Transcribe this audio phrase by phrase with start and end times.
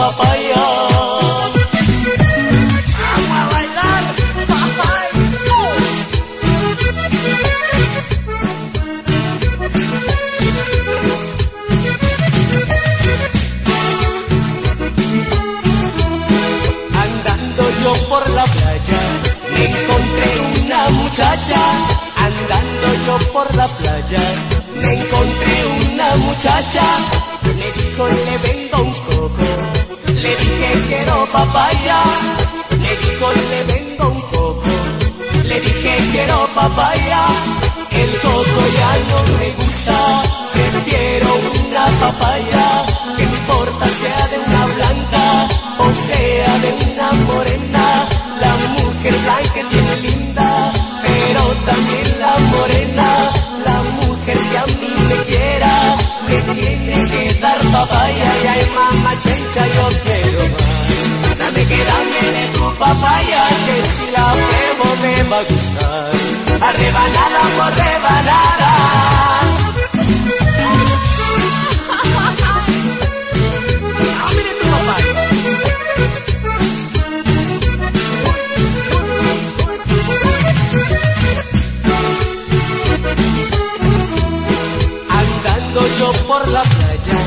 [0.00, 0.64] papaya.
[3.02, 4.02] Vamos a bailar,
[17.02, 19.00] Andando yo por la playa,
[19.54, 20.30] me encontré
[20.62, 21.60] una muchacha.
[22.16, 24.22] Andando yo por la playa,
[24.76, 25.56] me encontré
[25.92, 26.84] una muchacha.
[27.60, 29.19] Le dijo le vendo un quiero
[31.32, 31.98] papaya.
[32.82, 34.70] Le dijo le vendo un coco,
[35.44, 37.22] le dije quiero papaya.
[37.90, 39.96] El coco ya no me gusta,
[40.52, 41.30] prefiero
[41.60, 42.66] una papaya.
[43.16, 45.48] Que no importa sea de una blanca
[45.78, 47.84] o sea de una morena.
[48.40, 50.72] La mujer blanca es bien linda,
[51.02, 53.08] pero también la morena.
[53.64, 55.96] La mujer que a mí me quiera,
[56.28, 58.24] me tiene que dar papaya.
[58.42, 60.69] Y ay, mamá chencha, yo quiero
[63.00, 66.12] papaya, que si la pruebo me va a gustar.
[66.62, 68.70] A rebanada por rebanada.
[85.20, 87.18] Andando yo por la playa,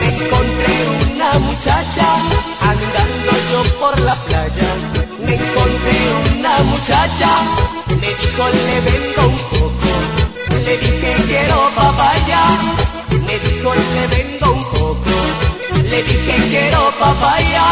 [0.00, 0.76] me encontré
[1.12, 2.06] una muchacha.
[2.60, 4.68] Andando yo por la playa,
[5.18, 5.98] me encontré
[6.38, 7.28] una muchacha.
[8.00, 9.92] Le dijo le vendo un poco,
[10.64, 12.42] le dije quiero papaya.
[13.26, 15.14] Me dijo le vendo un poco,
[15.90, 17.64] le dije quiero papaya.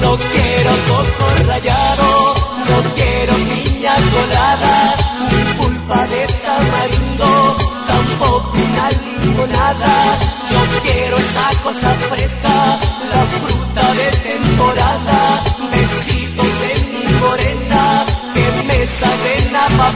[0.00, 2.34] No quiero coco rallado,
[2.68, 4.96] no quiero piña colada,
[5.30, 7.56] ni pulpa de tamarindo,
[7.86, 10.18] tampoco una limonada.
[10.50, 12.78] Yo quiero esa cosa fresca,
[13.10, 13.53] la fruta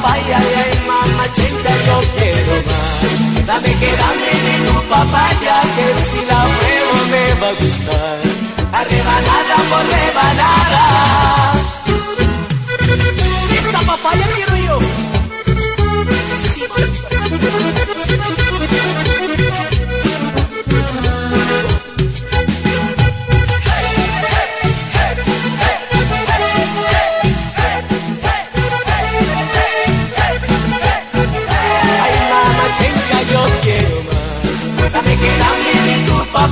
[0.00, 3.46] papaya y ay mamá chencha yo quiero más.
[3.46, 8.20] Dame que dame de tu papaya, que si la pruebo me va a gustar.
[8.72, 10.84] A rebanada por rebanada.
[13.58, 14.26] Esta papaya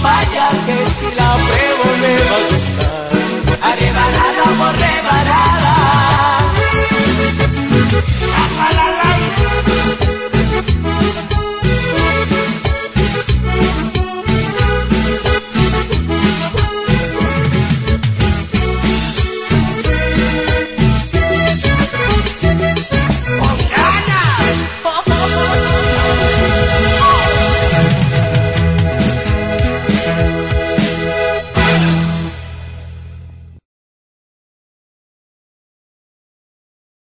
[0.06, 3.68] vaya que si la pruebo me va a gustar.
[3.68, 5.55] Arrebanada por rebanada.